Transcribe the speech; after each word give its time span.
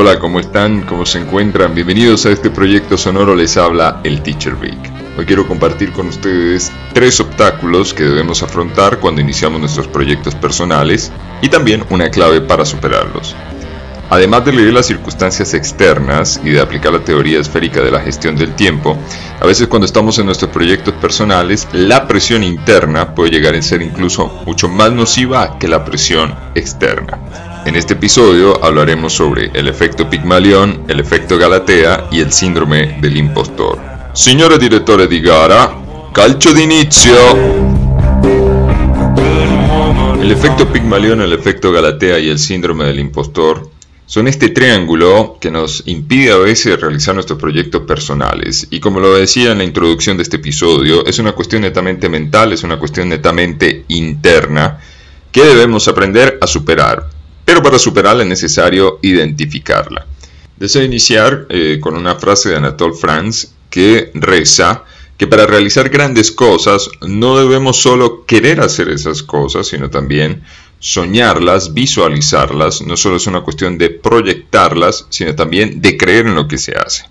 hola, 0.00 0.18
¿cómo 0.18 0.40
están? 0.40 0.80
¿Cómo 0.86 1.04
se 1.04 1.18
encuentran? 1.18 1.74
Bienvenidos 1.74 2.24
a 2.24 2.30
este 2.30 2.48
proyecto 2.48 2.96
sonoro, 2.96 3.34
les 3.34 3.58
habla 3.58 4.00
el 4.02 4.22
Teacher 4.22 4.54
Vic. 4.54 4.78
Hoy 5.18 5.26
quiero 5.26 5.46
compartir 5.46 5.92
con 5.92 6.06
ustedes 6.06 6.72
tres 6.94 7.20
obstáculos 7.20 7.92
que 7.92 8.04
debemos 8.04 8.42
afrontar 8.42 8.98
cuando 8.98 9.20
iniciamos 9.20 9.60
nuestros 9.60 9.88
proyectos 9.88 10.34
personales 10.34 11.12
y 11.42 11.50
también 11.50 11.84
una 11.90 12.08
clave 12.08 12.40
para 12.40 12.64
superarlos. 12.64 13.36
Además 14.08 14.42
de 14.46 14.54
leer 14.54 14.72
las 14.72 14.86
circunstancias 14.86 15.52
externas 15.52 16.40
y 16.42 16.48
de 16.48 16.62
aplicar 16.62 16.94
la 16.94 17.04
teoría 17.04 17.38
esférica 17.38 17.82
de 17.82 17.90
la 17.90 18.00
gestión 18.00 18.36
del 18.36 18.54
tiempo, 18.54 18.96
a 19.38 19.44
veces 19.44 19.68
cuando 19.68 19.84
estamos 19.84 20.18
en 20.18 20.24
nuestros 20.24 20.50
proyectos 20.50 20.94
personales, 20.94 21.68
la 21.74 22.08
presión 22.08 22.42
interna 22.42 23.14
puede 23.14 23.32
llegar 23.32 23.54
a 23.54 23.60
ser 23.60 23.82
incluso 23.82 24.28
mucho 24.46 24.66
más 24.66 24.90
nociva 24.92 25.58
que 25.58 25.68
la 25.68 25.84
presión 25.84 26.34
externa. 26.54 27.49
En 27.66 27.76
este 27.76 27.92
episodio 27.92 28.64
hablaremos 28.64 29.12
sobre 29.12 29.50
el 29.52 29.68
efecto 29.68 30.08
Pigmalión, 30.08 30.84
el 30.88 30.98
efecto 30.98 31.38
Galatea 31.38 32.08
y 32.10 32.20
el 32.20 32.32
síndrome 32.32 32.98
del 33.00 33.16
impostor. 33.16 33.78
Signore 34.14 34.58
direttore 34.58 35.06
di 35.06 35.20
gara, 35.20 35.70
calcio 36.12 36.54
d'inizio! 36.54 37.14
El 40.20 40.32
efecto 40.32 40.66
Pigmalión, 40.72 41.20
el 41.20 41.32
efecto 41.32 41.70
Galatea 41.70 42.18
y 42.18 42.30
el 42.30 42.38
síndrome 42.38 42.86
del 42.86 42.98
impostor 42.98 43.70
son 44.06 44.26
este 44.26 44.48
triángulo 44.48 45.36
que 45.40 45.50
nos 45.50 45.82
impide 45.86 46.32
a 46.32 46.38
veces 46.38 46.80
realizar 46.80 47.14
nuestros 47.14 47.38
proyectos 47.38 47.82
personales. 47.82 48.66
Y 48.70 48.80
como 48.80 49.00
lo 49.00 49.14
decía 49.14 49.52
en 49.52 49.58
la 49.58 49.64
introducción 49.64 50.16
de 50.16 50.24
este 50.24 50.36
episodio, 50.36 51.06
es 51.06 51.18
una 51.18 51.32
cuestión 51.32 51.62
netamente 51.62 52.08
mental, 52.08 52.52
es 52.52 52.62
una 52.62 52.78
cuestión 52.78 53.08
netamente 53.08 53.84
interna 53.88 54.78
que 55.30 55.44
debemos 55.44 55.86
aprender 55.86 56.38
a 56.40 56.46
superar. 56.46 57.19
Pero 57.50 57.64
para 57.64 57.80
superarla 57.80 58.22
es 58.22 58.28
necesario 58.28 59.00
identificarla. 59.02 60.06
Deseo 60.56 60.84
iniciar 60.84 61.46
eh, 61.48 61.78
con 61.80 61.96
una 61.96 62.14
frase 62.14 62.50
de 62.50 62.56
Anatole 62.58 62.94
France 62.94 63.48
que 63.68 64.12
reza 64.14 64.84
que 65.18 65.26
para 65.26 65.46
realizar 65.46 65.88
grandes 65.88 66.30
cosas 66.30 66.88
no 67.00 67.36
debemos 67.36 67.78
solo 67.78 68.24
querer 68.24 68.60
hacer 68.60 68.88
esas 68.88 69.24
cosas, 69.24 69.66
sino 69.66 69.90
también 69.90 70.44
soñarlas, 70.78 71.74
visualizarlas, 71.74 72.82
no 72.82 72.96
solo 72.96 73.16
es 73.16 73.26
una 73.26 73.40
cuestión 73.40 73.78
de 73.78 73.90
proyectarlas, 73.90 75.06
sino 75.08 75.34
también 75.34 75.82
de 75.82 75.96
creer 75.96 76.28
en 76.28 76.36
lo 76.36 76.46
que 76.46 76.56
se 76.56 76.76
hace. 76.76 77.06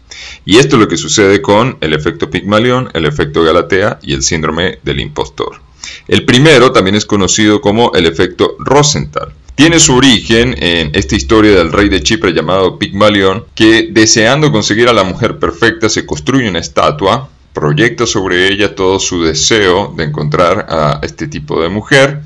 Y 0.46 0.56
esto 0.56 0.78
es 0.78 0.84
lo 0.84 0.88
que 0.88 0.96
sucede 0.96 1.42
con 1.42 1.78
el 1.82 1.94
efecto 1.94 2.30
Pigmalión, 2.30 2.90
el 2.94 3.06
efecto 3.06 3.44
Galatea 3.44 4.00
y 4.02 4.14
el 4.14 4.24
síndrome 4.24 4.80
del 4.84 5.02
impostor. 5.02 5.60
El 6.08 6.24
primero 6.24 6.72
también 6.72 6.96
es 6.96 7.06
conocido 7.06 7.60
como 7.60 7.92
el 7.94 8.06
efecto 8.06 8.56
Rosenthal. 8.60 9.34
Tiene 9.60 9.82
su 9.82 9.94
origen 9.94 10.56
en 10.64 10.92
esta 10.94 11.18
historia 11.18 11.52
del 11.52 11.74
rey 11.74 11.90
de 11.90 12.02
Chipre 12.02 12.32
llamado 12.32 12.80
Pigmalión, 12.80 13.44
que 13.56 13.90
deseando 13.92 14.54
conseguir 14.54 14.88
a 14.88 14.94
la 14.94 15.04
mujer 15.04 15.38
perfecta 15.38 15.90
se 15.90 16.06
construye 16.06 16.48
una 16.48 16.60
estatua, 16.60 17.28
proyecta 17.52 18.06
sobre 18.06 18.48
ella 18.48 18.74
todo 18.74 19.00
su 19.00 19.22
deseo 19.22 19.94
de 19.98 20.06
encontrar 20.06 20.66
a 20.70 21.02
este 21.04 21.28
tipo 21.28 21.62
de 21.62 21.68
mujer, 21.68 22.22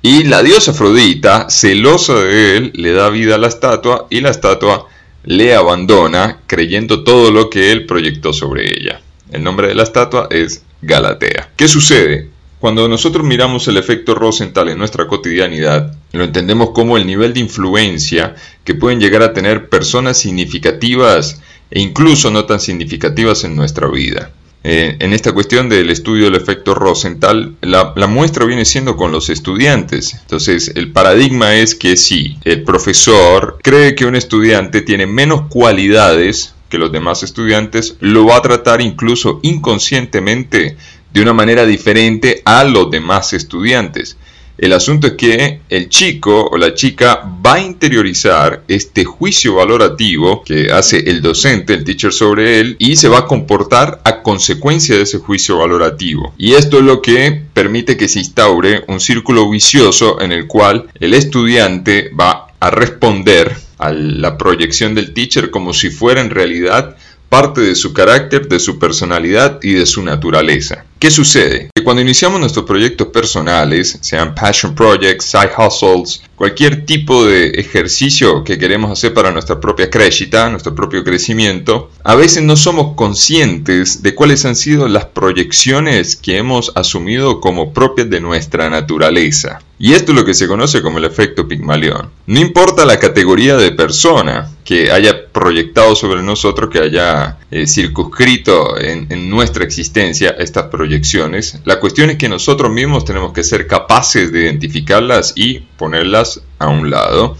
y 0.00 0.24
la 0.24 0.42
diosa 0.42 0.70
Afrodita, 0.70 1.50
celosa 1.50 2.14
de 2.14 2.56
él, 2.56 2.72
le 2.76 2.92
da 2.92 3.10
vida 3.10 3.34
a 3.34 3.38
la 3.38 3.48
estatua 3.48 4.06
y 4.08 4.22
la 4.22 4.30
estatua 4.30 4.88
le 5.22 5.54
abandona 5.54 6.38
creyendo 6.46 7.04
todo 7.04 7.30
lo 7.30 7.50
que 7.50 7.72
él 7.72 7.84
proyectó 7.84 8.32
sobre 8.32 8.70
ella. 8.70 9.02
El 9.30 9.44
nombre 9.44 9.68
de 9.68 9.74
la 9.74 9.82
estatua 9.82 10.28
es 10.30 10.62
Galatea. 10.80 11.50
¿Qué 11.56 11.68
sucede? 11.68 12.30
Cuando 12.64 12.88
nosotros 12.88 13.26
miramos 13.26 13.68
el 13.68 13.76
efecto 13.76 14.14
Rosenthal 14.14 14.70
en 14.70 14.78
nuestra 14.78 15.06
cotidianidad, 15.06 15.94
lo 16.12 16.24
entendemos 16.24 16.70
como 16.70 16.96
el 16.96 17.06
nivel 17.06 17.34
de 17.34 17.40
influencia 17.40 18.36
que 18.64 18.74
pueden 18.74 19.00
llegar 19.00 19.20
a 19.20 19.34
tener 19.34 19.68
personas 19.68 20.16
significativas 20.16 21.42
e 21.70 21.82
incluso 21.82 22.30
no 22.30 22.46
tan 22.46 22.60
significativas 22.60 23.44
en 23.44 23.54
nuestra 23.54 23.86
vida. 23.88 24.30
Eh, 24.62 24.96
en 24.98 25.12
esta 25.12 25.32
cuestión 25.32 25.68
del 25.68 25.90
estudio 25.90 26.24
del 26.24 26.36
efecto 26.36 26.74
Rosenthal, 26.74 27.54
la, 27.60 27.92
la, 27.96 28.06
muestra 28.06 28.46
viene 28.46 28.64
siendo 28.64 28.96
con 28.96 29.12
los 29.12 29.28
estudiantes. 29.28 30.14
Entonces, 30.14 30.72
el 30.74 30.90
paradigma 30.90 31.56
es 31.56 31.74
que 31.74 31.98
si 31.98 32.38
el 32.44 32.62
profesor 32.62 33.58
cree 33.62 33.94
que 33.94 34.06
un 34.06 34.16
estudiante 34.16 34.80
tiene 34.80 35.06
menos 35.06 35.50
cualidades 35.50 36.54
que 36.70 36.78
los 36.78 36.90
demás 36.90 37.22
estudiantes, 37.22 37.98
lo 38.00 38.24
va 38.24 38.38
a 38.38 38.42
tratar 38.42 38.80
incluso 38.80 39.38
inconscientemente 39.42 40.78
de 41.14 41.22
una 41.22 41.32
manera 41.32 41.64
diferente 41.64 42.42
a 42.44 42.64
los 42.64 42.90
demás 42.90 43.32
estudiantes. 43.32 44.16
El 44.58 44.72
asunto 44.72 45.06
es 45.08 45.12
que 45.14 45.60
el 45.68 45.88
chico 45.88 46.48
o 46.50 46.56
la 46.56 46.74
chica 46.74 47.22
va 47.44 47.54
a 47.54 47.60
interiorizar 47.60 48.62
este 48.68 49.04
juicio 49.04 49.54
valorativo 49.54 50.42
que 50.44 50.72
hace 50.72 50.98
el 51.10 51.22
docente, 51.22 51.74
el 51.74 51.84
teacher 51.84 52.12
sobre 52.12 52.60
él, 52.60 52.76
y 52.78 52.96
se 52.96 53.08
va 53.08 53.20
a 53.20 53.26
comportar 53.26 54.00
a 54.04 54.22
consecuencia 54.22 54.96
de 54.96 55.02
ese 55.02 55.18
juicio 55.18 55.58
valorativo. 55.58 56.34
Y 56.36 56.54
esto 56.54 56.78
es 56.78 56.84
lo 56.84 57.00
que 57.00 57.42
permite 57.52 57.96
que 57.96 58.08
se 58.08 58.18
instaure 58.20 58.84
un 58.88 59.00
círculo 59.00 59.48
vicioso 59.48 60.20
en 60.20 60.32
el 60.32 60.46
cual 60.46 60.86
el 60.98 61.14
estudiante 61.14 62.10
va 62.18 62.48
a 62.58 62.70
responder 62.70 63.56
a 63.78 63.92
la 63.92 64.38
proyección 64.38 64.94
del 64.94 65.12
teacher 65.12 65.50
como 65.50 65.74
si 65.74 65.90
fuera 65.90 66.20
en 66.20 66.30
realidad 66.30 66.96
parte 67.34 67.62
de 67.62 67.74
su 67.74 67.92
carácter, 67.92 68.46
de 68.46 68.60
su 68.60 68.78
personalidad 68.78 69.58
y 69.60 69.72
de 69.72 69.86
su 69.86 70.04
naturaleza. 70.04 70.84
¿Qué 71.00 71.10
sucede? 71.10 71.68
Que 71.74 71.82
cuando 71.82 72.00
iniciamos 72.00 72.38
nuestros 72.38 72.64
proyectos 72.64 73.08
personales, 73.08 73.98
sean 74.00 74.36
passion 74.36 74.72
projects, 74.72 75.24
side 75.24 75.50
hustles, 75.58 76.22
cualquier 76.36 76.86
tipo 76.86 77.26
de 77.26 77.48
ejercicio 77.48 78.44
que 78.44 78.56
queremos 78.56 78.92
hacer 78.92 79.12
para 79.12 79.32
nuestra 79.32 79.58
propia 79.58 79.90
crescita, 79.90 80.48
nuestro 80.48 80.76
propio 80.76 81.02
crecimiento, 81.02 81.90
a 82.04 82.14
veces 82.14 82.44
no 82.44 82.56
somos 82.56 82.94
conscientes 82.94 84.02
de 84.02 84.14
cuáles 84.14 84.44
han 84.44 84.54
sido 84.54 84.86
las 84.86 85.06
proyecciones 85.06 86.14
que 86.14 86.38
hemos 86.38 86.70
asumido 86.76 87.40
como 87.40 87.72
propias 87.72 88.08
de 88.08 88.20
nuestra 88.20 88.70
naturaleza. 88.70 89.60
Y 89.78 89.92
esto 89.92 90.12
es 90.12 90.18
lo 90.18 90.24
que 90.24 90.34
se 90.34 90.46
conoce 90.46 90.82
como 90.82 90.98
el 90.98 91.04
efecto 91.04 91.48
Pigmalión. 91.48 92.10
No 92.26 92.40
importa 92.40 92.84
la 92.84 93.00
categoría 93.00 93.56
de 93.56 93.72
persona 93.72 94.50
que 94.64 94.90
haya 94.90 95.13
proyectado 95.34 95.96
sobre 95.96 96.22
nosotros, 96.22 96.70
que 96.70 96.78
haya 96.78 97.38
eh, 97.50 97.66
circunscrito 97.66 98.78
en, 98.78 99.08
en 99.10 99.28
nuestra 99.28 99.64
existencia 99.64 100.30
estas 100.38 100.68
proyecciones, 100.68 101.60
la 101.64 101.80
cuestión 101.80 102.08
es 102.08 102.16
que 102.16 102.28
nosotros 102.28 102.70
mismos 102.70 103.04
tenemos 103.04 103.32
que 103.32 103.42
ser 103.42 103.66
capaces 103.66 104.32
de 104.32 104.42
identificarlas 104.42 105.32
y 105.34 105.58
ponerlas 105.76 106.40
a 106.60 106.68
un 106.68 106.88
lado, 106.88 107.36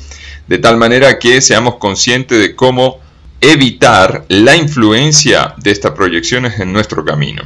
de 0.48 0.58
tal 0.58 0.76
manera 0.76 1.18
que 1.20 1.40
seamos 1.40 1.76
conscientes 1.76 2.38
de 2.38 2.56
cómo 2.56 2.98
evitar 3.40 4.24
la 4.28 4.56
influencia 4.56 5.54
de 5.58 5.70
estas 5.70 5.92
proyecciones 5.92 6.58
en 6.58 6.72
nuestro 6.72 7.04
camino. 7.04 7.44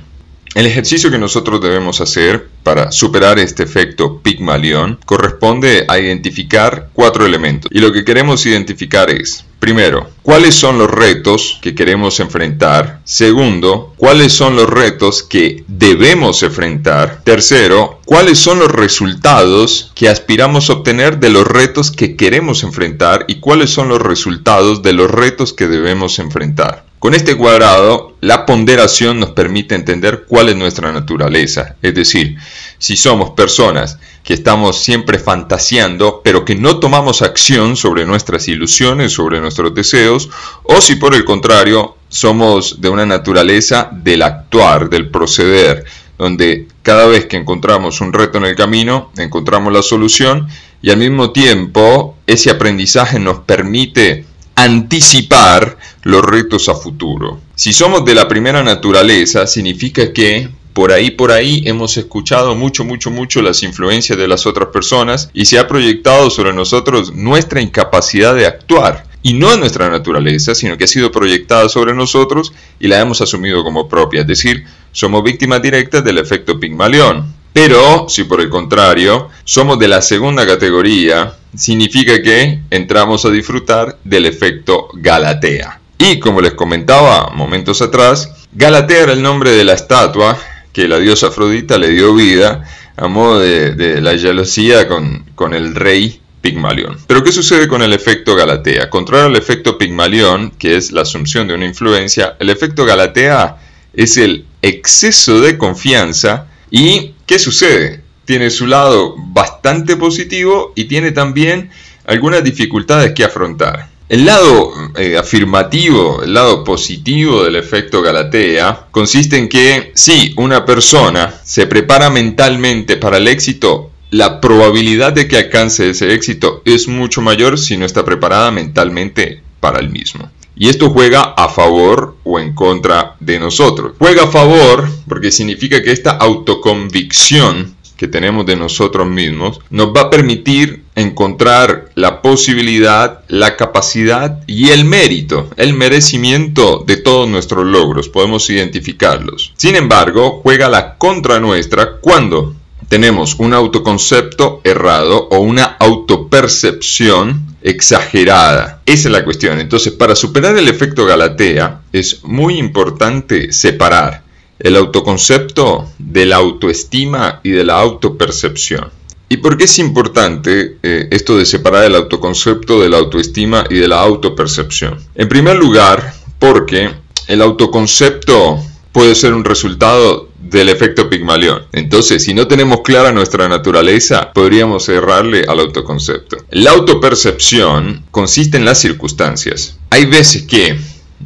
El 0.55 0.67
ejercicio 0.67 1.11
que 1.11 1.19
nosotros 1.19 1.61
debemos 1.61 2.01
hacer 2.01 2.49
para 2.63 2.91
superar 2.91 3.39
este 3.39 3.63
efecto 3.63 4.21
Pigmalión 4.23 4.99
corresponde 5.05 5.85
a 5.89 5.99
identificar 5.99 6.89
cuatro 6.95 7.27
elementos. 7.27 7.71
Y 7.73 7.81
lo 7.81 7.93
que 7.93 8.05
queremos 8.05 8.47
identificar 8.47 9.11
es, 9.11 9.45
primero, 9.61 10.09
cuáles 10.23 10.55
son 10.55 10.79
los 10.79 10.91
retos 10.91 11.59
que 11.61 11.75
queremos 11.75 12.19
enfrentar. 12.21 13.01
Segundo, 13.05 13.95
cuáles 13.99 14.33
son 14.33 14.57
los 14.57 14.69
retos 14.69 15.23
que 15.23 15.65
debemos 15.69 16.43
enfrentar. 16.43 17.23
Tercero, 17.25 18.01
cuáles 18.07 18.39
son 18.39 18.59
los 18.59 18.73
resultados 18.73 19.93
que 19.95 20.09
aspiramos 20.09 20.71
a 20.71 20.75
obtener 20.75 21.21
de 21.21 21.31
los 21.31 21.47
retos 21.47 21.91
que 21.91 22.17
queremos 22.17 22.63
enfrentar 22.63 23.27
y 23.29 23.37
cuáles 23.41 23.71
son 23.71 23.91
los 23.91 24.01
resultados 24.01 24.83
de 24.83 24.95
los 24.95 25.11
retos 25.11 25.53
que 25.53 25.69
debemos 25.69 26.19
enfrentar. 26.19 26.88
Con 26.99 27.15
este 27.15 27.37
cuadrado, 27.37 28.17
la 28.21 28.45
ponderación 28.45 29.21
nos 29.21 29.31
permite 29.31 29.77
entender 29.77 30.25
cuál 30.27 30.49
es 30.49 30.57
nuestra 30.57 30.91
naturaleza, 30.91 31.77
es 31.81 31.95
decir, 31.95 32.37
si 32.79 32.97
somos 32.97 33.31
personas 33.31 34.01
que 34.25 34.35
estamos 34.35 34.83
siempre 34.83 35.21
fantaseando, 35.21 36.21
pero 36.25 36.45
que 36.45 36.57
no 36.57 36.81
tomamos 36.81 37.23
acción 37.23 37.77
sobre 37.77 38.05
nuestras 38.05 38.49
ilusiones, 38.49 39.13
sobre 39.13 39.41
nuestros 39.41 39.73
deseos, 39.75 40.29
o 40.65 40.81
si 40.81 40.97
por 40.97 41.15
el 41.15 41.25
contrario 41.25 41.97
somos 42.09 42.81
de 42.81 42.89
una 42.89 43.07
naturaleza 43.07 43.89
del 43.93 44.23
actuar, 44.23 44.91
del 44.91 45.09
proceder, 45.09 45.85
donde 46.19 46.67
cada 46.83 47.07
vez 47.07 47.27
que 47.27 47.37
encontramos 47.37 48.01
un 48.01 48.13
reto 48.13 48.39
en 48.39 48.47
el 48.47 48.57
camino, 48.57 49.13
encontramos 49.19 49.73
la 49.73 49.83
solución 49.83 50.49
y 50.83 50.91
al 50.91 50.97
mismo 50.97 51.31
tiempo 51.31 52.17
ese 52.27 52.51
aprendizaje 52.51 53.21
nos 53.21 53.39
permite 53.41 54.25
anticipar 54.63 55.79
los 56.03 56.25
retos 56.25 56.69
a 56.69 56.75
futuro. 56.75 57.41
Si 57.55 57.73
somos 57.73 58.05
de 58.05 58.15
la 58.15 58.29
primera 58.29 58.63
naturaleza, 58.63 59.47
significa 59.47 60.13
que 60.13 60.49
por 60.73 60.93
ahí, 60.93 61.11
por 61.11 61.33
ahí 61.33 61.63
hemos 61.67 61.97
escuchado 61.97 62.55
mucho, 62.55 62.85
mucho, 62.85 63.11
mucho 63.11 63.43
las 63.43 63.65
influencias 63.65 64.17
de 64.17 64.29
las 64.29 64.47
otras 64.47 64.69
personas 64.69 65.29
y 65.35 65.47
se 65.47 65.59
ha 65.59 65.67
proyectado 65.67 66.31
sobre 66.31 66.53
nosotros 66.53 67.13
nuestra 67.13 67.61
incapacidad 67.61 68.35
de 68.35 68.47
actuar. 68.47 69.05
Y 69.21 69.33
no 69.33 69.51
es 69.51 69.59
nuestra 69.59 69.91
naturaleza, 69.91 70.55
sino 70.55 70.79
que 70.79 70.85
ha 70.85 70.87
sido 70.87 71.11
proyectada 71.11 71.69
sobre 71.69 71.95
nosotros 71.95 72.53
y 72.79 72.87
la 72.87 73.01
hemos 73.01 73.21
asumido 73.21 73.65
como 73.65 73.89
propia. 73.89 74.21
Es 74.21 74.29
decir, 74.29 74.65
somos 74.93 75.25
víctimas 75.25 75.61
directas 75.61 76.05
del 76.05 76.19
efecto 76.19 76.61
Pigmalión. 76.61 77.35
Pero 77.61 78.07
si 78.09 78.23
por 78.23 78.41
el 78.41 78.51
contrario 78.51 79.31
somos 79.43 79.81
de 79.81 79.89
la 79.89 80.01
segunda 80.01 80.47
categoría, 80.47 81.35
significa 81.57 82.23
que 82.23 82.61
entramos 82.71 83.25
a 83.25 83.31
disfrutar 83.31 83.99
del 84.05 84.27
efecto 84.27 84.87
Galatea. 84.95 85.81
Y 85.99 86.21
como 86.21 86.41
les 86.41 86.55
comentaba 86.55 87.31
momentos 87.35 87.83
atrás, 87.83 88.33
Galatea 88.53 89.03
era 89.03 89.13
el 89.13 89.23
nombre 89.23 89.51
de 89.51 89.65
la 89.65 89.73
estatua 89.73 90.39
que 90.73 90.87
la 90.87 91.01
diosa 91.01 91.27
Afrodita 91.27 91.79
le 91.79 91.89
dio 91.89 92.15
vida 92.15 92.65
a 92.97 93.09
modo 93.09 93.41
de, 93.41 94.01
la 94.03 94.17
gelosía 94.17 94.87
con, 94.87 95.25
con 95.35 95.53
el 95.53 95.75
rey 95.75 96.21
Pigmalión. 96.41 96.97
Pero 97.09 97.25
¿qué 97.25 97.33
sucede 97.33 97.67
con 97.67 97.83
el 97.83 97.93
efecto 97.93 98.37
Galatea? 98.37 98.89
Contrario 98.89 99.27
al 99.27 99.37
efecto 99.37 99.77
Pigmalión, 99.77 100.53
que 100.53 100.77
es 100.77 100.93
la 100.93 101.03
asunción 101.03 101.49
de 101.49 101.55
una 101.55 101.67
influencia, 101.67 102.37
el 102.39 102.51
efecto 102.51 102.85
Galatea 102.85 103.57
es 103.95 104.17
el 104.17 104.45
exceso 104.63 105.41
de 105.41 105.59
confianza 105.59 106.47
y 106.71 107.15
¿qué 107.29 107.39
sucede? 107.39 108.01
Tiene 108.25 108.51
su 108.51 108.67
lado 108.67 109.15
bastante 109.17 109.97
positivo 109.97 110.73
y 110.75 110.85
tiene 110.85 111.13
también 111.13 111.71
algunas 112.07 112.43
dificultades 112.43 113.13
que 113.13 113.23
afrontar. 113.23 113.91
El 114.09 114.25
lado 114.25 114.73
eh, 114.97 115.19
afirmativo, 115.19 116.23
el 116.23 116.33
lado 116.33 116.65
positivo 116.65 117.45
del 117.45 117.57
efecto 117.57 118.01
Galatea 118.01 118.87
consiste 118.91 119.37
en 119.37 119.51
que 119.51 119.93
si 119.95 120.33
una 120.39 120.65
persona 120.65 121.35
se 121.45 121.67
prepara 121.67 122.09
mentalmente 122.09 122.97
para 122.97 123.19
el 123.19 123.29
éxito, 123.29 123.91
la 124.11 124.41
probabilidad 124.41 125.13
de 125.13 125.29
que 125.29 125.37
alcance 125.37 125.91
ese 125.91 126.15
éxito 126.15 126.63
es 126.65 126.89
mucho 126.89 127.21
mayor 127.21 127.59
si 127.59 127.77
no 127.77 127.85
está 127.85 128.07
preparada 128.07 128.51
mentalmente 128.51 129.43
para 129.61 129.81
el 129.81 129.91
mismo. 129.91 130.31
Y 130.59 130.69
esto 130.69 130.91
juega 130.91 131.23
a 131.23 131.49
favor 131.49 132.17
o 132.25 132.41
en 132.41 132.55
contra 132.55 133.17
de 133.21 133.39
nosotros. 133.39 133.93
Juega 133.99 134.25
a 134.25 134.29
favor 134.29 134.89
porque 135.09 135.31
significa 135.31 135.83
que 135.83 135.93
esta 135.93 136.13
autoconvicción 136.13 137.77
que 137.99 138.09
tenemos 138.09 138.47
de 138.47 138.57
nosotros 138.57 139.07
mismos 139.07 139.61
nos 139.71 139.89
va 139.89 140.03
a 140.03 140.11
permitir 140.11 140.85
encontrar 140.95 141.91
la 141.95 142.23
posibilidad, 142.23 143.25
la 143.29 143.57
capacidad 143.57 144.41
y 144.47 144.69
el 144.69 144.85
mérito, 144.85 145.51
el 145.57 145.75
merecimiento 145.75 146.85
de 146.87 146.97
todos 146.97 147.29
nuestros 147.29 147.67
logros. 147.67 148.09
Podemos 148.09 148.49
identificarlos. 148.51 149.53
Sin 149.57 149.75
embargo, 149.77 150.41
juega 150.43 150.69
la 150.69 150.97
contra 150.97 151.41
nuestra 151.41 151.97
cuando 152.01 152.55
tenemos 152.89 153.37
un 153.39 153.55
autoconcepto 153.55 154.61
errado 154.65 155.29
o 155.31 155.39
una 155.39 155.65
autopercepción 155.65 157.57
exagerada. 157.63 158.83
Esa 158.87 159.09
es 159.09 159.13
la 159.13 159.25
cuestión. 159.25 159.61
Entonces, 159.61 159.93
para 159.93 160.15
superar 160.15 160.57
el 160.57 160.69
efecto 160.69 161.05
Galatea, 161.05 161.83
es 161.93 162.25
muy 162.25 162.59
importante 162.59 163.53
separar 163.53 164.23
el 164.59 164.77
autoconcepto 164.77 165.89
de 165.99 166.27
la 166.27 166.37
autoestima 166.37 167.41
y 167.43 167.51
de 167.51 167.65
la 167.65 167.79
autopercepción. 167.79 168.91
¿Y 169.29 169.37
por 169.39 169.59
qué 169.59 169.65
es 169.65 169.79
importante 169.79 170.79
eh, 170.83 171.09
esto 171.11 171.37
de 171.37 171.45
separar 171.45 171.85
el 171.85 171.95
autoconcepto 171.95 172.81
de 172.81 172.89
la 172.89 172.97
autoestima 172.97 173.67
y 173.69 173.75
de 173.75 173.89
la 173.89 174.01
autopercepción? 174.01 174.99
En 175.15 175.29
primer 175.29 175.57
lugar, 175.57 176.15
porque 176.39 176.91
el 177.27 177.43
autoconcepto 177.43 178.59
puede 178.93 179.15
ser 179.15 179.35
un 179.35 179.45
resultado 179.45 180.29
del 180.39 180.69
efecto 180.69 181.09
Pigmalión. 181.11 181.63
Entonces, 181.73 182.25
si 182.25 182.35
no 182.35 182.49
tenemos 182.49 182.81
clara 182.83 183.13
nuestra 183.13 183.49
naturaleza, 183.49 184.33
podríamos 184.33 184.89
errarle 184.89 185.45
al 185.47 185.61
autoconcepto. 185.61 186.39
La 186.51 186.73
autopercepción 186.73 188.05
consiste 188.11 188.57
en 188.57 188.65
las 188.65 188.79
circunstancias. 188.79 189.79
Hay 189.91 190.07
veces 190.07 190.43
que 190.45 190.79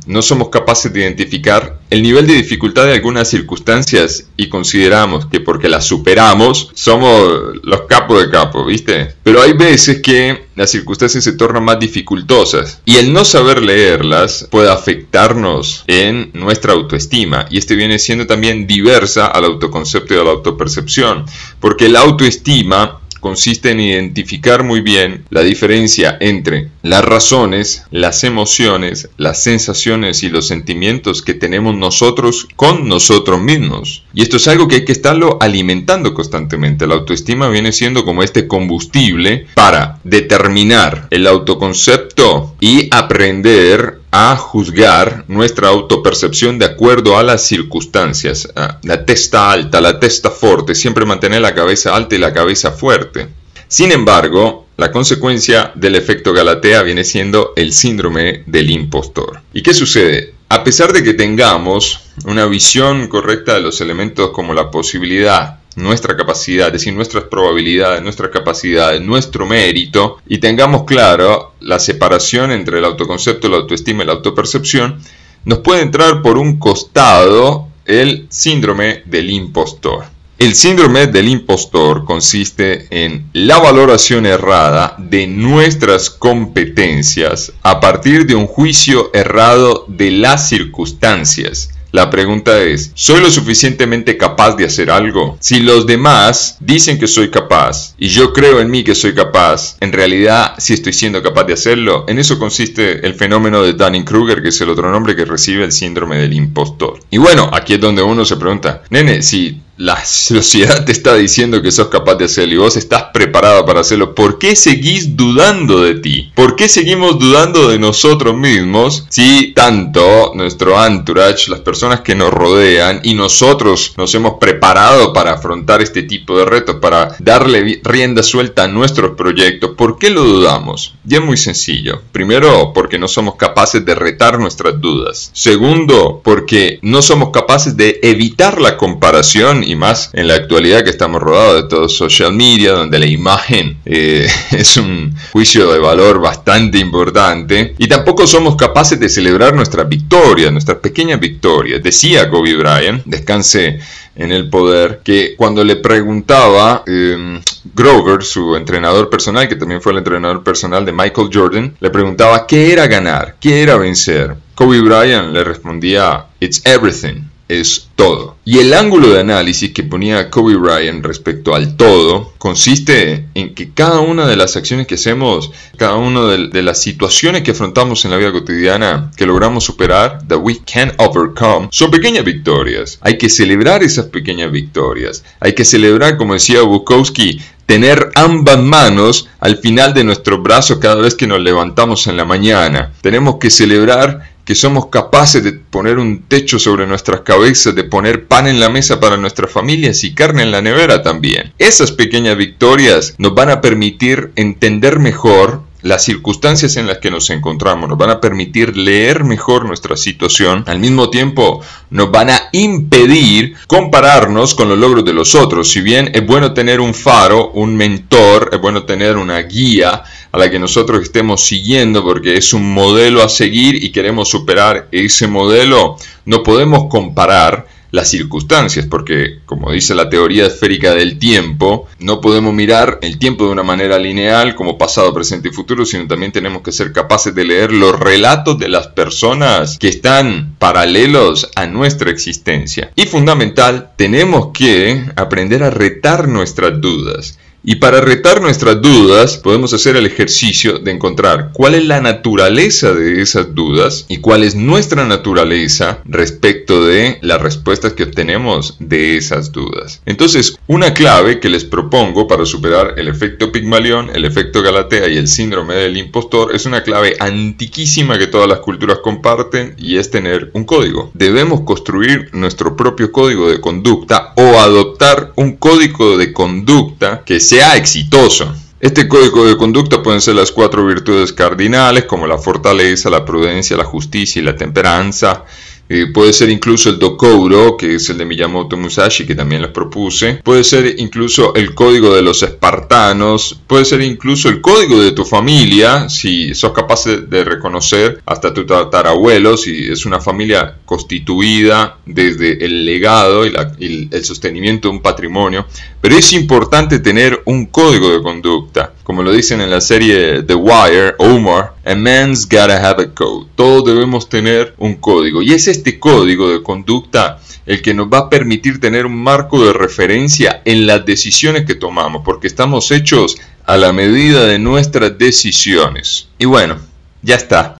no 0.06 0.22
somos 0.22 0.48
capaces 0.48 0.92
de 0.92 1.00
identificar 1.00 1.78
el 1.90 2.02
nivel 2.02 2.26
de 2.26 2.34
dificultad 2.34 2.86
de 2.86 2.94
algunas 2.94 3.28
circunstancias 3.28 4.26
y 4.36 4.48
consideramos 4.48 5.26
que 5.26 5.40
porque 5.40 5.68
las 5.68 5.84
superamos 5.84 6.70
somos 6.74 7.56
los 7.62 7.82
capos 7.82 8.22
de 8.22 8.30
capo, 8.30 8.64
¿viste? 8.64 9.14
Pero 9.22 9.42
hay 9.42 9.52
veces 9.52 10.00
que 10.00 10.46
las 10.56 10.70
circunstancias 10.70 11.24
se 11.24 11.32
tornan 11.32 11.64
más 11.64 11.78
dificultosas 11.78 12.80
y 12.84 12.96
el 12.96 13.12
no 13.12 13.24
saber 13.24 13.62
leerlas 13.62 14.48
puede 14.50 14.70
afectarnos 14.70 15.84
en 15.86 16.30
nuestra 16.32 16.72
autoestima 16.72 17.46
y 17.50 17.58
este 17.58 17.74
viene 17.74 17.98
siendo 17.98 18.26
también 18.26 18.66
diversa 18.66 19.26
al 19.26 19.44
autoconcepto 19.44 20.14
y 20.14 20.18
a 20.18 20.24
la 20.24 20.30
autopercepción, 20.30 21.26
porque 21.60 21.88
la 21.88 22.00
autoestima 22.00 23.01
consiste 23.22 23.70
en 23.70 23.80
identificar 23.80 24.64
muy 24.64 24.80
bien 24.82 25.24
la 25.30 25.42
diferencia 25.42 26.18
entre 26.20 26.68
las 26.82 27.04
razones, 27.04 27.84
las 27.92 28.24
emociones, 28.24 29.08
las 29.16 29.42
sensaciones 29.42 30.24
y 30.24 30.28
los 30.28 30.48
sentimientos 30.48 31.22
que 31.22 31.32
tenemos 31.32 31.76
nosotros 31.76 32.48
con 32.56 32.88
nosotros 32.88 33.40
mismos. 33.40 34.04
Y 34.12 34.22
esto 34.22 34.36
es 34.36 34.48
algo 34.48 34.66
que 34.66 34.74
hay 34.74 34.84
que 34.84 34.92
estarlo 34.92 35.38
alimentando 35.40 36.12
constantemente. 36.12 36.86
La 36.86 36.96
autoestima 36.96 37.48
viene 37.48 37.72
siendo 37.72 38.04
como 38.04 38.24
este 38.24 38.48
combustible 38.48 39.46
para 39.54 40.00
determinar 40.02 41.06
el 41.10 41.28
autoconcepto 41.28 42.56
y 42.60 42.88
aprender 42.90 44.01
a 44.14 44.36
juzgar 44.36 45.24
nuestra 45.26 45.68
autopercepción 45.68 46.58
de 46.58 46.66
acuerdo 46.66 47.16
a 47.16 47.22
las 47.22 47.46
circunstancias. 47.46 48.46
Ah, 48.54 48.78
la 48.82 49.06
testa 49.06 49.50
alta, 49.50 49.80
la 49.80 49.98
testa 49.98 50.30
fuerte, 50.30 50.74
siempre 50.74 51.06
mantener 51.06 51.40
la 51.40 51.54
cabeza 51.54 51.96
alta 51.96 52.14
y 52.14 52.18
la 52.18 52.32
cabeza 52.32 52.72
fuerte. 52.72 53.28
Sin 53.68 53.90
embargo, 53.90 54.66
la 54.76 54.92
consecuencia 54.92 55.72
del 55.74 55.96
efecto 55.96 56.34
Galatea 56.34 56.82
viene 56.82 57.04
siendo 57.04 57.54
el 57.56 57.72
síndrome 57.72 58.42
del 58.46 58.70
impostor. 58.70 59.40
¿Y 59.54 59.62
qué 59.62 59.72
sucede? 59.72 60.34
A 60.50 60.62
pesar 60.62 60.92
de 60.92 61.02
que 61.02 61.14
tengamos 61.14 62.00
una 62.26 62.44
visión 62.44 63.08
correcta 63.08 63.54
de 63.54 63.62
los 63.62 63.80
elementos 63.80 64.30
como 64.32 64.52
la 64.52 64.70
posibilidad, 64.70 65.60
nuestra 65.76 66.16
capacidad, 66.16 66.68
es 66.68 66.74
decir, 66.74 66.94
nuestras 66.94 67.24
probabilidades, 67.24 68.02
nuestras 68.02 68.30
capacidades, 68.30 69.00
nuestro 69.00 69.46
mérito, 69.46 70.18
y 70.26 70.38
tengamos 70.38 70.84
claro 70.84 71.54
la 71.60 71.78
separación 71.78 72.52
entre 72.52 72.78
el 72.78 72.84
autoconcepto, 72.84 73.48
la 73.48 73.58
autoestima 73.58 74.02
y 74.02 74.06
la 74.06 74.12
autopercepción, 74.12 75.00
nos 75.44 75.58
puede 75.58 75.82
entrar 75.82 76.22
por 76.22 76.38
un 76.38 76.58
costado 76.58 77.68
el 77.84 78.26
síndrome 78.30 79.02
del 79.06 79.30
impostor. 79.30 80.04
El 80.38 80.54
síndrome 80.56 81.06
del 81.06 81.28
impostor 81.28 82.04
consiste 82.04 82.86
en 82.90 83.28
la 83.32 83.58
valoración 83.58 84.26
errada 84.26 84.96
de 84.98 85.28
nuestras 85.28 86.10
competencias 86.10 87.52
a 87.62 87.78
partir 87.78 88.26
de 88.26 88.34
un 88.34 88.48
juicio 88.48 89.10
errado 89.14 89.84
de 89.86 90.10
las 90.10 90.48
circunstancias 90.48 91.70
la 91.92 92.10
pregunta 92.10 92.60
es, 92.62 92.90
¿soy 92.94 93.20
lo 93.20 93.30
suficientemente 93.30 94.16
capaz 94.16 94.56
de 94.56 94.64
hacer 94.64 94.90
algo? 94.90 95.36
Si 95.40 95.60
los 95.60 95.86
demás 95.86 96.56
dicen 96.60 96.98
que 96.98 97.06
soy 97.06 97.30
capaz 97.30 97.94
y 97.98 98.08
yo 98.08 98.32
creo 98.32 98.60
en 98.60 98.70
mí 98.70 98.82
que 98.82 98.94
soy 98.94 99.14
capaz, 99.14 99.76
en 99.80 99.92
realidad 99.92 100.54
si 100.58 100.72
estoy 100.72 100.94
siendo 100.94 101.22
capaz 101.22 101.44
de 101.44 101.52
hacerlo, 101.52 102.06
en 102.08 102.18
eso 102.18 102.38
consiste 102.38 103.06
el 103.06 103.14
fenómeno 103.14 103.62
de 103.62 103.74
Dunning-Kruger, 103.74 104.42
que 104.42 104.48
es 104.48 104.60
el 104.62 104.70
otro 104.70 104.90
nombre 104.90 105.14
que 105.14 105.26
recibe 105.26 105.64
el 105.64 105.72
síndrome 105.72 106.16
del 106.16 106.32
impostor. 106.32 106.98
Y 107.10 107.18
bueno, 107.18 107.50
aquí 107.52 107.74
es 107.74 107.80
donde 107.80 108.02
uno 108.02 108.24
se 108.24 108.36
pregunta, 108.36 108.82
nene, 108.90 109.22
si 109.22 109.60
la 109.76 110.04
sociedad 110.04 110.84
te 110.84 110.92
está 110.92 111.14
diciendo 111.14 111.62
que 111.62 111.72
sos 111.72 111.88
capaz 111.88 112.16
de 112.16 112.26
hacerlo 112.26 112.54
y 112.54 112.58
vos 112.58 112.76
estás 112.76 113.04
preparado 113.12 113.64
para 113.64 113.80
hacerlo, 113.80 114.14
¿por 114.14 114.38
qué 114.38 114.54
seguís 114.54 115.16
dudando 115.16 115.80
de 115.80 115.94
ti? 115.94 116.30
¿Por 116.34 116.56
qué 116.56 116.68
seguimos 116.68 117.18
dudando 117.18 117.68
de 117.68 117.78
nosotros 117.78 118.36
mismos 118.36 119.06
si 119.08 119.52
tanto 119.54 120.32
nuestro 120.34 120.84
entourage, 120.84 121.50
las 121.50 121.60
personas 121.60 122.00
que 122.00 122.14
nos 122.14 122.32
rodean 122.32 123.00
y 123.02 123.14
nosotros 123.14 123.94
nos 123.96 124.14
hemos 124.14 124.34
preparado 124.34 125.12
para 125.12 125.32
afrontar 125.32 125.80
este 125.80 126.02
tipo 126.02 126.38
de 126.38 126.44
retos, 126.44 126.76
para 126.76 127.16
darle 127.18 127.80
rienda 127.82 128.22
suelta 128.22 128.64
a 128.64 128.68
nuestros 128.68 129.16
proyectos? 129.16 129.72
¿Por 129.76 129.98
qué 129.98 130.10
lo 130.10 130.22
dudamos? 130.22 130.94
Y 131.08 131.14
es 131.14 131.22
muy 131.22 131.36
sencillo. 131.36 132.02
Primero, 132.12 132.72
porque 132.74 132.98
no 132.98 133.08
somos 133.08 133.36
capaces 133.36 133.84
de 133.84 133.94
retar 133.94 134.38
nuestras 134.38 134.80
dudas. 134.80 135.30
Segundo, 135.32 136.20
porque 136.22 136.78
no 136.82 137.02
somos 137.02 137.30
capaces 137.30 137.76
de 137.76 137.98
evitar 138.02 138.60
la 138.60 138.76
comparación 138.76 139.61
y 139.62 139.76
más 139.76 140.10
en 140.12 140.28
la 140.28 140.34
actualidad 140.34 140.84
que 140.84 140.90
estamos 140.90 141.20
rodeados 141.22 141.62
de 141.62 141.68
todo 141.68 141.88
social 141.88 142.32
media, 142.32 142.72
donde 142.72 142.98
la 142.98 143.06
imagen 143.06 143.78
eh, 143.84 144.26
es 144.50 144.76
un 144.76 145.14
juicio 145.32 145.72
de 145.72 145.78
valor 145.78 146.20
bastante 146.20 146.78
importante. 146.78 147.74
Y 147.78 147.88
tampoco 147.88 148.26
somos 148.26 148.56
capaces 148.56 148.98
de 148.98 149.08
celebrar 149.08 149.54
nuestras 149.54 149.88
victorias, 149.88 150.52
nuestras 150.52 150.78
pequeñas 150.78 151.20
victorias. 151.20 151.82
Decía 151.82 152.28
Kobe 152.28 152.56
Bryant, 152.56 153.04
descanse 153.04 153.78
en 154.14 154.30
el 154.30 154.50
poder, 154.50 155.00
que 155.02 155.34
cuando 155.36 155.64
le 155.64 155.76
preguntaba 155.76 156.82
em, 156.86 157.40
Grover, 157.74 158.22
su 158.22 158.56
entrenador 158.56 159.08
personal, 159.08 159.48
que 159.48 159.56
también 159.56 159.80
fue 159.80 159.92
el 159.92 159.98
entrenador 159.98 160.42
personal 160.42 160.84
de 160.84 160.92
Michael 160.92 161.30
Jordan, 161.32 161.74
le 161.80 161.90
preguntaba 161.90 162.46
qué 162.46 162.72
era 162.72 162.86
ganar, 162.86 163.36
qué 163.40 163.62
era 163.62 163.76
vencer. 163.76 164.34
Kobe 164.54 164.80
Bryant 164.80 165.32
le 165.32 165.44
respondía, 165.44 166.26
It's 166.40 166.60
everything 166.66 167.31
es 167.60 167.88
todo. 167.96 168.36
Y 168.44 168.58
el 168.58 168.74
ángulo 168.74 169.10
de 169.10 169.20
análisis 169.20 169.72
que 169.72 169.82
ponía 169.82 170.30
Kobe 170.30 170.54
Ryan 170.54 171.02
respecto 171.02 171.54
al 171.54 171.76
todo 171.76 172.32
consiste 172.38 173.26
en 173.34 173.54
que 173.54 173.72
cada 173.72 174.00
una 174.00 174.26
de 174.26 174.36
las 174.36 174.56
acciones 174.56 174.86
que 174.86 174.96
hacemos, 174.96 175.52
cada 175.76 175.94
una 175.94 176.26
de, 176.26 176.62
las 176.62 176.80
situaciones 176.80 177.42
que 177.42 177.52
afrontamos 177.52 178.04
en 178.04 178.10
la 178.10 178.16
vida 178.16 178.32
cotidiana 178.32 179.10
que 179.16 179.26
logramos 179.26 179.64
superar, 179.64 180.26
that 180.26 180.38
we 180.40 180.58
can 180.64 180.92
overcome, 180.98 181.68
son 181.70 181.90
pequeñas 181.90 182.24
victorias. 182.24 182.98
Hay 183.02 183.18
que 183.18 183.28
celebrar 183.28 183.82
esas 183.82 184.06
pequeñas 184.06 184.50
victorias. 184.50 185.24
Hay 185.40 185.54
que 185.54 185.64
celebrar, 185.64 186.16
como 186.16 186.34
decía 186.34 186.62
Bukowski, 186.62 187.40
tener 187.66 188.10
ambas 188.16 188.58
manos 188.58 189.28
al 189.40 189.56
final 189.56 189.94
de 189.94 190.04
nuestro 190.04 190.42
brazo 190.42 190.80
cada 190.80 190.96
vez 190.96 191.14
que 191.14 191.26
nos 191.26 191.40
levantamos 191.40 192.06
en 192.06 192.16
la 192.16 192.24
mañana. 192.24 192.92
Tenemos 193.00 193.36
que 193.36 193.50
celebrar 193.50 194.31
que 194.52 194.56
somos 194.56 194.88
capaces 194.88 195.42
de 195.42 195.54
poner 195.54 195.98
un 195.98 196.24
techo 196.24 196.58
sobre 196.58 196.86
nuestras 196.86 197.22
cabezas, 197.22 197.74
de 197.74 197.84
poner 197.84 198.26
pan 198.26 198.46
en 198.46 198.60
la 198.60 198.68
mesa 198.68 199.00
para 199.00 199.16
nuestras 199.16 199.50
familias 199.50 200.04
y 200.04 200.12
carne 200.12 200.42
en 200.42 200.50
la 200.50 200.60
nevera 200.60 201.02
también. 201.02 201.54
Esas 201.56 201.90
pequeñas 201.90 202.36
victorias 202.36 203.14
nos 203.16 203.34
van 203.34 203.48
a 203.48 203.62
permitir 203.62 204.30
entender 204.36 204.98
mejor 204.98 205.62
las 205.82 206.04
circunstancias 206.04 206.76
en 206.76 206.86
las 206.86 206.98
que 206.98 207.10
nos 207.10 207.28
encontramos, 207.30 207.88
nos 207.88 207.98
van 207.98 208.10
a 208.10 208.20
permitir 208.20 208.76
leer 208.76 209.24
mejor 209.24 209.64
nuestra 209.64 209.96
situación, 209.96 210.64
al 210.66 210.78
mismo 210.78 211.10
tiempo 211.10 211.60
nos 211.90 212.10
van 212.10 212.30
a 212.30 212.48
impedir 212.52 213.54
compararnos 213.66 214.54
con 214.54 214.68
los 214.68 214.78
logros 214.78 215.04
de 215.04 215.12
los 215.12 215.34
otros. 215.34 215.70
Si 215.70 215.80
bien 215.80 216.10
es 216.14 216.26
bueno 216.26 216.54
tener 216.54 216.80
un 216.80 216.94
faro, 216.94 217.50
un 217.50 217.76
mentor, 217.76 218.50
es 218.52 218.60
bueno 218.60 218.84
tener 218.84 219.16
una 219.16 219.38
guía 219.42 220.02
a 220.30 220.38
la 220.38 220.50
que 220.50 220.58
nosotros 220.58 221.02
estemos 221.02 221.44
siguiendo 221.44 222.02
porque 222.02 222.36
es 222.36 222.54
un 222.54 222.72
modelo 222.72 223.22
a 223.22 223.28
seguir 223.28 223.82
y 223.82 223.92
queremos 223.92 224.28
superar 224.28 224.88
ese 224.92 225.26
modelo, 225.26 225.96
no 226.24 226.42
podemos 226.42 226.86
comparar 226.88 227.66
las 227.92 228.10
circunstancias, 228.10 228.86
porque 228.86 229.38
como 229.46 229.70
dice 229.70 229.94
la 229.94 230.10
teoría 230.10 230.46
esférica 230.46 230.94
del 230.94 231.18
tiempo, 231.18 231.86
no 232.00 232.20
podemos 232.20 232.52
mirar 232.52 232.98
el 233.02 233.18
tiempo 233.18 233.44
de 233.44 233.52
una 233.52 233.62
manera 233.62 233.98
lineal 233.98 234.56
como 234.56 234.78
pasado, 234.78 235.14
presente 235.14 235.50
y 235.50 235.52
futuro, 235.52 235.84
sino 235.84 236.08
también 236.08 236.32
tenemos 236.32 236.62
que 236.62 236.72
ser 236.72 236.92
capaces 236.92 237.34
de 237.34 237.44
leer 237.44 237.70
los 237.70 237.98
relatos 238.00 238.58
de 238.58 238.68
las 238.68 238.88
personas 238.88 239.78
que 239.78 239.88
están 239.88 240.56
paralelos 240.58 241.50
a 241.54 241.66
nuestra 241.66 242.10
existencia. 242.10 242.90
Y 242.96 243.06
fundamental, 243.06 243.92
tenemos 243.96 244.48
que 244.54 245.04
aprender 245.14 245.62
a 245.62 245.70
retar 245.70 246.28
nuestras 246.28 246.80
dudas. 246.80 247.38
Y 247.64 247.76
para 247.76 248.00
retar 248.00 248.40
nuestras 248.40 248.82
dudas, 248.82 249.36
podemos 249.36 249.72
hacer 249.72 249.94
el 249.94 250.04
ejercicio 250.04 250.80
de 250.80 250.90
encontrar 250.90 251.50
cuál 251.52 251.76
es 251.76 251.84
la 251.84 252.00
naturaleza 252.00 252.92
de 252.92 253.22
esas 253.22 253.54
dudas 253.54 254.04
y 254.08 254.18
cuál 254.18 254.42
es 254.42 254.56
nuestra 254.56 255.06
naturaleza 255.06 256.00
respecto 256.04 256.84
de 256.84 257.18
las 257.22 257.40
respuestas 257.40 257.92
que 257.92 258.02
obtenemos 258.02 258.76
de 258.80 259.16
esas 259.16 259.52
dudas. 259.52 260.02
Entonces, 260.06 260.58
una 260.66 260.92
clave 260.92 261.38
que 261.38 261.48
les 261.48 261.64
propongo 261.64 262.26
para 262.26 262.46
superar 262.46 262.94
el 262.96 263.06
efecto 263.06 263.52
Pigmalión, 263.52 264.10
el 264.12 264.24
efecto 264.24 264.60
Galatea 264.60 265.08
y 265.08 265.16
el 265.16 265.28
síndrome 265.28 265.74
del 265.76 265.96
impostor 265.96 266.56
es 266.56 266.66
una 266.66 266.82
clave 266.82 267.14
antiquísima 267.20 268.18
que 268.18 268.26
todas 268.26 268.48
las 268.48 268.58
culturas 268.58 268.98
comparten 268.98 269.76
y 269.78 269.98
es 269.98 270.10
tener 270.10 270.50
un 270.54 270.64
código. 270.64 271.12
Debemos 271.14 271.60
construir 271.60 272.28
nuestro 272.32 272.76
propio 272.76 273.12
código 273.12 273.48
de 273.48 273.60
conducta 273.60 274.32
o 274.36 274.58
adoptar 274.58 275.32
un 275.36 275.56
código 275.58 276.18
de 276.18 276.32
conducta 276.32 277.22
que 277.24 277.38
sea 277.52 277.76
exitoso. 277.76 278.50
Este 278.80 279.06
código 279.06 279.44
de 279.44 279.58
conducta 279.58 280.02
pueden 280.02 280.22
ser 280.22 280.36
las 280.36 280.50
cuatro 280.50 280.86
virtudes 280.86 281.34
cardinales 281.34 282.06
como 282.06 282.26
la 282.26 282.38
fortaleza, 282.38 283.10
la 283.10 283.26
prudencia, 283.26 283.76
la 283.76 283.84
justicia 283.84 284.40
y 284.40 284.44
la 284.46 284.56
temperanza. 284.56 285.44
Eh, 285.88 286.06
puede 286.06 286.32
ser 286.32 286.48
incluso 286.48 286.88
el 286.88 286.98
Dokouro, 286.98 287.76
que 287.76 287.96
es 287.96 288.08
el 288.08 288.18
de 288.18 288.24
Miyamoto 288.24 288.76
Musashi, 288.76 289.26
que 289.26 289.34
también 289.34 289.62
les 289.62 289.70
propuse. 289.70 290.40
Puede 290.42 290.64
ser 290.64 290.94
incluso 290.98 291.54
el 291.54 291.74
código 291.74 292.14
de 292.14 292.22
los 292.22 292.42
espartanos. 292.42 293.60
Puede 293.66 293.84
ser 293.84 294.00
incluso 294.00 294.48
el 294.48 294.60
código 294.60 295.00
de 295.00 295.12
tu 295.12 295.24
familia, 295.24 296.08
si 296.08 296.54
sos 296.54 296.72
capaz 296.72 297.04
de 297.04 297.44
reconocer 297.44 298.22
hasta 298.24 298.54
tu 298.54 298.64
tatarabuelo, 298.64 299.56
si 299.56 299.90
es 299.90 300.06
una 300.06 300.20
familia 300.20 300.78
constituida 300.84 301.98
desde 302.06 302.64
el 302.64 302.86
legado 302.86 303.46
y, 303.46 303.52
y 303.78 304.08
el 304.10 304.24
sostenimiento 304.24 304.88
de 304.88 304.94
un 304.94 305.02
patrimonio. 305.02 305.66
Pero 306.00 306.16
es 306.16 306.32
importante 306.32 307.00
tener 307.00 307.42
un 307.44 307.66
código 307.66 308.10
de 308.10 308.22
conducta. 308.22 308.92
Como 309.04 309.22
lo 309.22 309.32
dicen 309.32 309.60
en 309.60 309.70
la 309.70 309.80
serie 309.80 310.42
The 310.42 310.54
Wire, 310.54 311.14
Omar, 311.18 311.74
a 311.84 311.94
man's 311.94 312.48
gotta 312.48 312.88
have 312.88 313.02
a 313.02 313.14
code. 313.14 313.48
Todos 313.56 313.84
debemos 313.84 314.28
tener 314.28 314.74
un 314.78 314.94
código. 314.94 315.42
Y 315.42 315.52
es 315.52 315.66
este 315.66 315.98
código 315.98 316.50
de 316.50 316.62
conducta 316.62 317.40
el 317.66 317.82
que 317.82 317.94
nos 317.94 318.06
va 318.08 318.18
a 318.18 318.30
permitir 318.30 318.80
tener 318.80 319.06
un 319.06 319.22
marco 319.22 319.64
de 319.64 319.72
referencia 319.72 320.62
en 320.64 320.86
las 320.86 321.04
decisiones 321.04 321.64
que 321.64 321.74
tomamos, 321.74 322.22
porque 322.24 322.46
estamos 322.46 322.90
hechos 322.90 323.38
a 323.64 323.76
la 323.76 323.92
medida 323.92 324.44
de 324.46 324.58
nuestras 324.58 325.16
decisiones. 325.18 326.28
Y 326.38 326.46
bueno, 326.46 326.78
ya 327.22 327.36
está. 327.36 327.76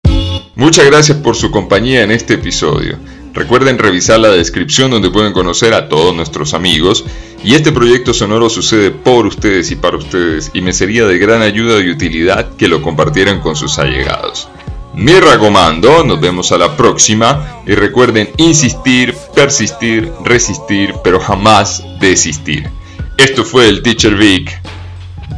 Muchas 0.54 0.86
gracias 0.86 1.18
por 1.18 1.34
su 1.34 1.50
compañía 1.50 2.02
en 2.02 2.10
este 2.10 2.34
episodio. 2.34 2.98
Recuerden 3.34 3.78
revisar 3.78 4.20
la 4.20 4.28
descripción 4.30 4.90
donde 4.90 5.10
pueden 5.10 5.32
conocer 5.32 5.74
a 5.74 5.88
todos 5.88 6.14
nuestros 6.14 6.54
amigos. 6.54 7.04
Y 7.44 7.54
este 7.54 7.72
proyecto 7.72 8.14
sonoro 8.14 8.48
sucede 8.48 8.90
por 8.90 9.26
ustedes 9.26 9.70
y 9.70 9.76
para 9.76 9.96
ustedes 9.96 10.50
y 10.54 10.60
me 10.60 10.72
sería 10.72 11.06
de 11.06 11.18
gran 11.18 11.42
ayuda 11.42 11.80
y 11.80 11.90
utilidad 11.90 12.54
que 12.56 12.68
lo 12.68 12.82
compartieran 12.82 13.40
con 13.40 13.56
sus 13.56 13.78
allegados. 13.78 14.48
Mi 14.94 15.14
recomando, 15.14 16.04
nos 16.04 16.20
vemos 16.20 16.52
a 16.52 16.58
la 16.58 16.76
próxima 16.76 17.62
y 17.66 17.74
recuerden 17.74 18.30
insistir, 18.36 19.14
persistir, 19.34 20.12
resistir, 20.22 20.94
pero 21.02 21.18
jamás 21.18 21.82
desistir. 21.98 22.68
Esto 23.16 23.44
fue 23.44 23.68
el 23.68 23.82
Teacher 23.82 24.14
Vic. 24.14 24.60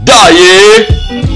¡Daye! 0.05 1.34